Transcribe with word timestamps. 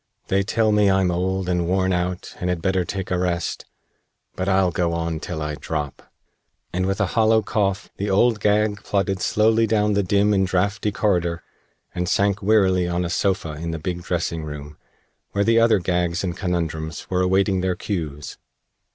They 0.29 0.41
tell 0.41 0.71
me 0.71 0.89
I'm 0.89 1.11
old 1.11 1.47
and 1.47 1.67
worn 1.67 1.93
out 1.93 2.33
and 2.39 2.49
had 2.49 2.59
better 2.59 2.83
take 2.83 3.11
a 3.11 3.19
rest, 3.19 3.65
but 4.35 4.49
I'll 4.49 4.71
go 4.71 4.93
on 4.93 5.19
till 5.19 5.43
I 5.43 5.53
drop," 5.53 6.11
and 6.73 6.87
with 6.87 6.99
a 6.99 7.05
hollow 7.13 7.43
cough 7.43 7.91
the 7.97 8.09
Old 8.09 8.39
Gag 8.39 8.81
plodded 8.83 9.21
slowly 9.21 9.67
down 9.67 9.93
the 9.93 10.01
dim 10.01 10.33
and 10.33 10.47
drafty 10.47 10.91
corridor 10.91 11.43
and 11.93 12.09
sank 12.09 12.41
wearily 12.41 12.87
on 12.87 13.05
a 13.05 13.11
sofa 13.11 13.53
in 13.53 13.69
the 13.69 13.77
big 13.77 14.01
dressing 14.01 14.43
room, 14.43 14.75
where 15.33 15.43
the 15.43 15.59
other 15.59 15.77
Gags 15.77 16.23
and 16.23 16.35
Conundrums 16.35 17.07
were 17.11 17.21
awaiting 17.21 17.61
their 17.61 17.75
cues. 17.75 18.37